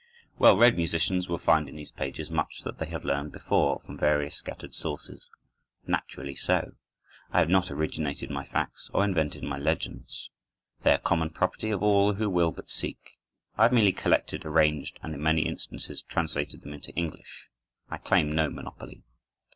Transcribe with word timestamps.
Well 0.39 0.57
read 0.57 0.77
musicians 0.77 1.29
will 1.29 1.37
find 1.37 1.69
in 1.69 1.75
these 1.75 1.91
pages 1.91 2.31
much 2.31 2.61
that 2.63 2.79
they 2.79 2.87
have 2.87 3.05
learned 3.05 3.31
before 3.31 3.81
from 3.85 3.99
various 3.99 4.35
scattered 4.35 4.73
sources. 4.73 5.29
Naturally 5.85 6.33
so. 6.33 6.71
I 7.29 7.37
have 7.37 7.49
not 7.51 7.69
originated 7.69 8.31
my 8.31 8.47
facts 8.47 8.89
or 8.95 9.03
invented 9.03 9.43
my 9.43 9.59
legends. 9.59 10.31
They 10.81 10.91
are 10.91 10.97
common 10.97 11.29
property 11.29 11.69
for 11.69 11.77
all 11.81 12.13
who 12.15 12.31
will 12.31 12.51
but 12.51 12.67
seek. 12.71 13.19
I 13.57 13.61
have 13.61 13.73
merely 13.73 13.93
collected, 13.93 14.43
arranged, 14.43 14.99
and, 15.03 15.13
in 15.13 15.21
many 15.21 15.43
instances, 15.43 16.01
translated 16.01 16.61
them 16.61 16.73
into 16.73 16.91
English. 16.93 17.49
I 17.89 17.97
claim 17.99 18.31
no 18.31 18.49
monopoly. 18.49 19.03